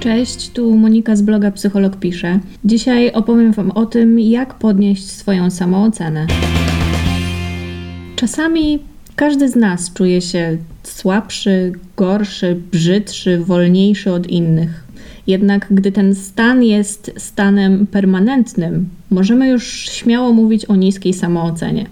Cześć, 0.00 0.50
tu 0.50 0.76
Monika 0.76 1.16
z 1.16 1.22
bloga 1.22 1.50
Psycholog 1.50 1.96
Pisze. 1.96 2.40
Dzisiaj 2.64 3.12
opowiem 3.12 3.52
Wam 3.52 3.70
o 3.70 3.86
tym, 3.86 4.20
jak 4.20 4.54
podnieść 4.54 5.10
swoją 5.10 5.50
samoocenę. 5.50 6.26
Czasami 8.16 8.78
każdy 9.16 9.48
z 9.48 9.56
nas 9.56 9.92
czuje 9.92 10.20
się 10.20 10.56
słabszy, 10.82 11.72
gorszy, 11.96 12.60
brzydszy, 12.72 13.38
wolniejszy 13.38 14.12
od 14.12 14.26
innych. 14.26 14.84
Jednak 15.26 15.66
gdy 15.70 15.92
ten 15.92 16.14
stan 16.14 16.62
jest 16.62 17.12
stanem 17.16 17.86
permanentnym, 17.86 18.88
możemy 19.10 19.48
już 19.48 19.66
śmiało 19.72 20.32
mówić 20.32 20.64
o 20.64 20.76
niskiej 20.76 21.14
samoocenie. 21.14 21.86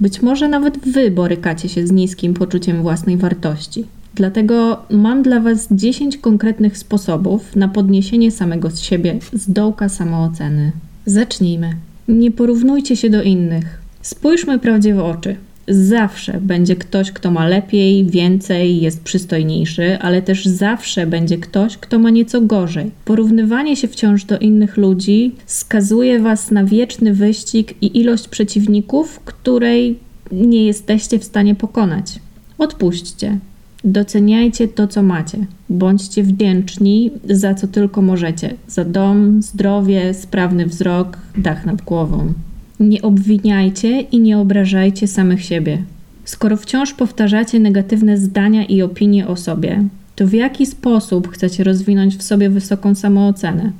Być 0.00 0.22
może 0.22 0.48
nawet 0.48 0.78
Wy 0.78 1.10
borykacie 1.10 1.68
się 1.68 1.86
z 1.86 1.92
niskim 1.92 2.34
poczuciem 2.34 2.82
własnej 2.82 3.16
wartości. 3.16 3.84
Dlatego 4.18 4.82
mam 4.90 5.22
dla 5.22 5.40
Was 5.40 5.68
10 5.70 6.16
konkretnych 6.16 6.78
sposobów 6.78 7.56
na 7.56 7.68
podniesienie 7.68 8.30
samego 8.30 8.70
z 8.70 8.80
siebie 8.80 9.18
z 9.32 9.52
dołka 9.52 9.88
samooceny. 9.88 10.72
Zacznijmy. 11.06 11.76
Nie 12.08 12.30
porównujcie 12.30 12.96
się 12.96 13.10
do 13.10 13.22
innych. 13.22 13.80
Spójrzmy 14.02 14.58
prawdzie 14.58 14.94
w 14.94 14.98
oczy. 14.98 15.36
Zawsze 15.68 16.40
będzie 16.40 16.76
ktoś, 16.76 17.12
kto 17.12 17.30
ma 17.30 17.48
lepiej, 17.48 18.06
więcej, 18.06 18.80
jest 18.80 19.02
przystojniejszy, 19.02 19.98
ale 20.00 20.22
też 20.22 20.46
zawsze 20.46 21.06
będzie 21.06 21.38
ktoś, 21.38 21.76
kto 21.76 21.98
ma 21.98 22.10
nieco 22.10 22.40
gorzej. 22.40 22.90
Porównywanie 23.04 23.76
się 23.76 23.88
wciąż 23.88 24.24
do 24.24 24.38
innych 24.38 24.76
ludzi 24.76 25.32
skazuje 25.46 26.20
Was 26.20 26.50
na 26.50 26.64
wieczny 26.64 27.14
wyścig 27.14 27.74
i 27.82 27.98
ilość 28.00 28.28
przeciwników, 28.28 29.20
której 29.20 29.98
nie 30.32 30.66
jesteście 30.66 31.18
w 31.18 31.24
stanie 31.24 31.54
pokonać. 31.54 32.20
Odpuśćcie. 32.58 33.38
Doceniajcie 33.84 34.68
to, 34.68 34.86
co 34.86 35.02
macie. 35.02 35.38
Bądźcie 35.68 36.22
wdzięczni 36.22 37.10
za 37.24 37.54
co 37.54 37.68
tylko 37.68 38.02
możecie: 38.02 38.54
za 38.68 38.84
dom, 38.84 39.42
zdrowie, 39.42 40.14
sprawny 40.14 40.66
wzrok, 40.66 41.18
dach 41.36 41.66
nad 41.66 41.82
głową. 41.82 42.32
Nie 42.80 43.02
obwiniajcie 43.02 44.00
i 44.00 44.20
nie 44.20 44.38
obrażajcie 44.38 45.06
samych 45.06 45.44
siebie. 45.44 45.82
Skoro 46.24 46.56
wciąż 46.56 46.94
powtarzacie 46.94 47.60
negatywne 47.60 48.18
zdania 48.18 48.64
i 48.64 48.82
opinie 48.82 49.28
o 49.28 49.36
sobie, 49.36 49.84
to 50.16 50.26
w 50.26 50.32
jaki 50.32 50.66
sposób 50.66 51.28
chcecie 51.28 51.64
rozwinąć 51.64 52.16
w 52.16 52.22
sobie 52.22 52.50
wysoką 52.50 52.94
samoocenę? 52.94 53.72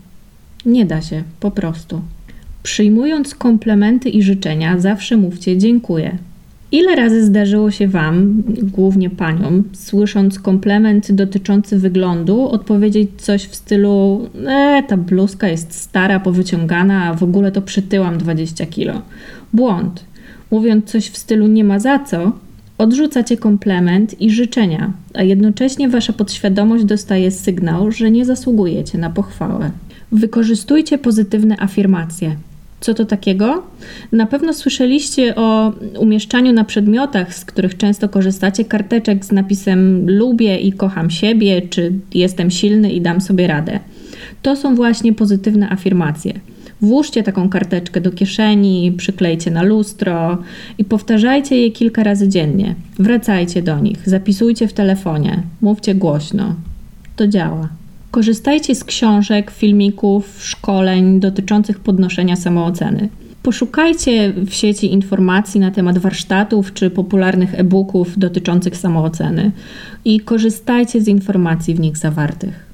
Nie 0.67 0.87
da 0.87 1.01
się, 1.01 1.23
po 1.41 1.51
prostu. 1.51 2.01
Przyjmując 2.63 3.35
komplementy 3.35 4.09
i 4.09 4.23
życzenia, 4.23 4.79
zawsze 4.79 5.17
mówcie 5.17 5.59
dziękuję. 5.59 6.19
Ile 6.73 6.97
razy 6.97 7.25
zdarzyło 7.25 7.71
się 7.71 7.89
Wam, 7.89 8.43
głównie 8.63 9.11
Paniom, 9.11 9.65
słysząc 9.73 10.39
komplement 10.39 11.13
dotyczący 11.13 11.79
wyglądu, 11.79 12.49
odpowiedzieć 12.49 13.11
coś 13.17 13.45
w 13.45 13.55
stylu: 13.55 14.29
E, 14.47 14.83
ta 14.89 14.97
bluzka 14.97 15.49
jest 15.49 15.75
stara, 15.75 16.21
powyciągana, 16.21 17.05
a 17.05 17.15
w 17.15 17.23
ogóle 17.23 17.53
to 17.53 17.63
przytyłam 17.63 18.19
20 18.19 18.67
kilo? 18.67 19.03
Błąd. 19.53 20.05
Mówiąc 20.51 20.85
coś 20.85 21.09
w 21.09 21.19
stylu 21.19 21.47
nie 21.47 21.65
ma 21.65 21.79
za 21.79 21.99
co, 21.99 22.33
odrzucacie 22.79 23.37
komplement 23.37 24.21
i 24.21 24.31
życzenia, 24.31 24.93
a 25.15 25.23
jednocześnie 25.23 25.89
Wasza 25.89 26.13
podświadomość 26.13 26.85
dostaje 26.85 27.31
sygnał, 27.31 27.93
że 27.93 28.11
nie 28.11 28.25
zasługujecie 28.25 28.99
na 28.99 29.11
pochwałę. 29.11 29.71
Wykorzystujcie 30.13 30.99
pozytywne 30.99 31.57
afirmacje. 31.61 32.37
Co 32.81 32.95
to 32.95 33.05
takiego? 33.05 33.63
Na 34.13 34.27
pewno 34.27 34.55
słyszeliście 34.55 35.37
o 35.37 35.73
umieszczaniu 35.99 36.53
na 36.53 36.65
przedmiotach, 36.65 37.35
z 37.35 37.45
których 37.45 37.77
często 37.77 38.09
korzystacie, 38.09 38.65
karteczek 38.65 39.25
z 39.25 39.33
napisem 39.33 40.11
lubię 40.11 40.59
i 40.59 40.73
kocham 40.73 41.11
siebie, 41.11 41.63
czy 41.63 41.93
jestem 42.15 42.51
silny 42.51 42.93
i 42.93 43.01
dam 43.01 43.21
sobie 43.21 43.47
radę. 43.47 43.81
To 44.43 44.57
są 44.57 44.75
właśnie 44.75 45.13
pozytywne 45.13 45.71
afirmacje. 45.71 46.41
Włóżcie 46.81 47.23
taką 47.23 47.49
karteczkę 47.49 48.01
do 48.01 48.13
kieszeni, 48.13 48.93
przyklejcie 48.97 49.51
na 49.51 49.63
lustro 49.63 50.39
i 50.79 50.85
powtarzajcie 50.85 51.63
je 51.63 51.71
kilka 51.71 52.03
razy 52.03 52.29
dziennie. 52.29 52.75
Wracajcie 52.99 53.63
do 53.63 53.79
nich, 53.79 54.09
zapisujcie 54.09 54.69
w 54.69 54.73
telefonie, 54.73 55.43
mówcie 55.61 55.95
głośno. 55.95 56.55
To 57.17 57.27
działa. 57.27 57.69
Korzystajcie 58.11 58.75
z 58.75 58.85
książek, 58.85 59.51
filmików, 59.51 60.45
szkoleń 60.45 61.21
dotyczących 61.21 61.79
podnoszenia 61.81 62.37
samooceny. 62.37 63.09
Poszukajcie 63.43 64.33
w 64.33 64.55
sieci 64.55 64.93
informacji 64.93 65.61
na 65.61 65.71
temat 65.71 65.99
warsztatów 65.99 66.73
czy 66.73 66.91
popularnych 66.91 67.55
e-booków 67.55 68.19
dotyczących 68.19 68.77
samooceny 68.77 69.51
i 70.05 70.21
korzystajcie 70.21 71.01
z 71.01 71.09
informacji 71.09 71.75
w 71.75 71.81
nich 71.81 71.97
zawartych. 71.97 72.67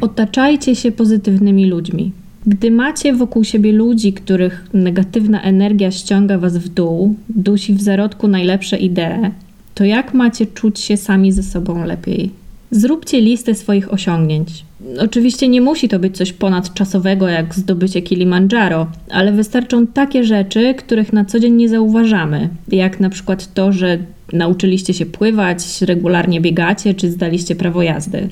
Otaczajcie 0.00 0.76
się 0.76 0.92
pozytywnymi 0.92 1.66
ludźmi. 1.66 2.12
Gdy 2.46 2.70
macie 2.70 3.12
wokół 3.12 3.44
siebie 3.44 3.72
ludzi, 3.72 4.12
których 4.12 4.66
negatywna 4.74 5.42
energia 5.42 5.90
ściąga 5.90 6.38
was 6.38 6.58
w 6.58 6.68
dół, 6.68 7.14
dusi 7.28 7.74
w 7.74 7.82
zarodku 7.82 8.28
najlepsze 8.28 8.76
idee, 8.76 9.30
to 9.74 9.84
jak 9.84 10.14
macie 10.14 10.46
czuć 10.46 10.80
się 10.80 10.96
sami 10.96 11.32
ze 11.32 11.42
sobą 11.42 11.84
lepiej? 11.84 12.43
Zróbcie 12.74 13.20
listę 13.20 13.54
swoich 13.54 13.92
osiągnięć. 13.92 14.64
Oczywiście 14.98 15.48
nie 15.48 15.60
musi 15.60 15.88
to 15.88 15.98
być 15.98 16.16
coś 16.16 16.32
ponadczasowego 16.32 17.28
jak 17.28 17.54
zdobycie 17.54 18.02
Kilimandżaro, 18.02 18.86
ale 19.10 19.32
wystarczą 19.32 19.86
takie 19.86 20.24
rzeczy, 20.24 20.74
których 20.74 21.12
na 21.12 21.24
co 21.24 21.40
dzień 21.40 21.54
nie 21.54 21.68
zauważamy, 21.68 22.48
jak 22.68 23.00
na 23.00 23.10
przykład 23.10 23.54
to, 23.54 23.72
że 23.72 23.98
nauczyliście 24.32 24.94
się 24.94 25.06
pływać, 25.06 25.82
regularnie 25.82 26.40
biegacie 26.40 26.94
czy 26.94 27.10
zdaliście 27.10 27.56
prawo 27.56 27.82
jazdy. 27.82 28.28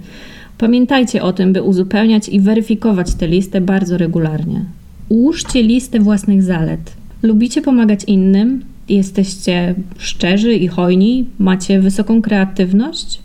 Pamiętajcie 0.58 1.22
o 1.22 1.32
tym, 1.32 1.52
by 1.52 1.62
uzupełniać 1.62 2.28
i 2.28 2.40
weryfikować 2.40 3.14
tę 3.14 3.28
listę 3.28 3.60
bardzo 3.60 3.98
regularnie. 3.98 4.64
Ułóżcie 5.08 5.62
listę 5.62 6.00
własnych 6.00 6.42
zalet. 6.42 6.92
Lubicie 7.22 7.62
pomagać 7.62 8.04
innym? 8.04 8.64
Jesteście 8.88 9.74
szczerzy 9.98 10.54
i 10.54 10.68
hojni? 10.68 11.26
Macie 11.38 11.80
wysoką 11.80 12.22
kreatywność? 12.22 13.21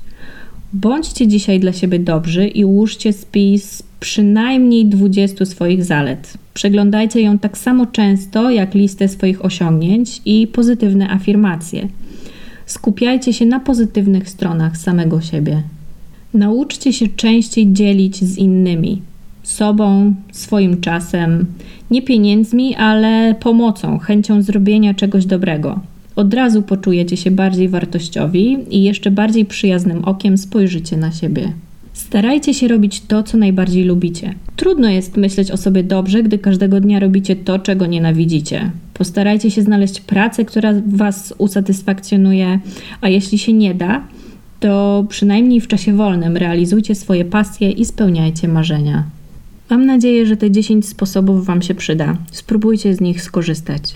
Bądźcie 0.74 1.28
dzisiaj 1.28 1.60
dla 1.60 1.74
siebie 1.74 2.00
dobrzy 2.00 2.48
i 2.48 2.66
ułóżcie 2.66 3.14
spis 3.14 3.84
przynajmniej 4.00 4.86
20 4.86 5.46
swoich 5.46 5.84
zalet. 5.84 6.34
Przeglądajcie 6.54 7.22
ją 7.22 7.40
tak 7.40 7.58
samo 7.58 7.86
często 7.86 8.52
jak 8.52 8.74
listę 8.74 9.08
swoich 9.08 9.46
osiągnięć 9.46 10.22
i 10.26 10.48
pozytywne 10.48 11.10
afirmacje. 11.10 11.88
Skupiajcie 12.66 13.34
się 13.34 13.46
na 13.46 13.60
pozytywnych 13.60 14.30
stronach 14.30 14.78
samego 14.78 15.22
siebie. 15.22 15.64
Nauczcie 16.34 16.94
się 16.94 17.08
częściej 17.08 17.74
dzielić 17.74 18.24
z 18.24 18.38
innymi, 18.38 19.02
sobą, 19.44 20.16
swoim 20.32 20.82
czasem, 20.82 21.46
nie 21.92 22.02
pieniędzmi, 22.02 22.76
ale 22.76 23.36
pomocą, 23.40 24.00
chęcią 24.00 24.42
zrobienia 24.42 24.94
czegoś 24.94 25.26
dobrego 25.26 25.80
od 26.18 26.34
razu 26.34 26.62
poczujecie 26.62 27.18
się 27.18 27.32
bardziej 27.32 27.70
wartościowi 27.70 28.58
i 28.70 28.84
jeszcze 28.84 29.12
bardziej 29.12 29.46
przyjaznym 29.46 30.06
okiem 30.06 30.38
spojrzycie 30.38 30.98
na 30.98 31.12
siebie. 31.12 31.54
Starajcie 31.94 32.54
się 32.54 32.68
robić 32.68 33.02
to, 33.02 33.24
co 33.24 33.38
najbardziej 33.38 33.84
lubicie. 33.84 34.34
Trudno 34.56 34.90
jest 34.90 35.18
myśleć 35.18 35.52
o 35.52 35.58
sobie 35.58 35.84
dobrze, 35.84 36.24
gdy 36.24 36.38
każdego 36.38 36.80
dnia 36.80 37.00
robicie 37.00 37.36
to, 37.36 37.60
czego 37.60 37.86
nienawidzicie. 37.86 38.72
Postarajcie 38.94 39.52
się 39.52 39.62
znaleźć 39.62 40.02
pracę, 40.02 40.46
która 40.46 40.74
Was 40.88 41.34
usatysfakcjonuje, 41.38 42.60
a 43.02 43.10
jeśli 43.10 43.38
się 43.38 43.54
nie 43.54 43.74
da, 43.74 44.04
to 44.60 45.06
przynajmniej 45.10 45.62
w 45.62 45.68
czasie 45.68 45.94
wolnym 45.94 46.38
realizujcie 46.38 46.96
swoje 46.96 47.26
pasje 47.26 47.72
i 47.72 47.86
spełniajcie 47.86 48.48
marzenia. 48.48 49.04
Mam 49.70 49.86
nadzieję, 49.86 50.26
że 50.26 50.38
te 50.38 50.52
10 50.52 50.88
sposobów 50.88 51.46
Wam 51.46 51.62
się 51.62 51.76
przyda. 51.76 52.18
Spróbujcie 52.32 52.96
z 52.96 53.02
nich 53.02 53.22
skorzystać. 53.22 53.94